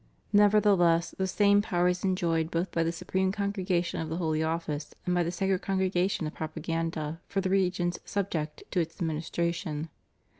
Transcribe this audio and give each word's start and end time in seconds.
Nevertheless 0.33 1.11
the 1.19 1.27
same 1.27 1.61
power 1.61 1.87
is 1.87 2.03
enjoyed 2.03 2.49
both 2.49 2.71
by 2.71 2.81
the 2.81 2.91
Supreme 2.91 3.31
Congregation 3.31 4.01
of 4.01 4.09
the 4.09 4.17
Holy 4.17 4.41
Office, 4.41 4.95
and 5.05 5.13
by 5.13 5.21
the 5.21 5.29
Sacred 5.31 5.61
Congregation 5.61 6.25
of 6.25 6.33
Propaganda 6.33 7.21
for 7.27 7.39
the 7.39 7.51
regions 7.51 7.99
sub 8.03 8.31
ject 8.31 8.63
to 8.71 8.79
its 8.79 8.99
administration. 8.99 9.89